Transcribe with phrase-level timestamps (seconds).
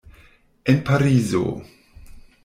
[0.71, 1.43] En Parizo.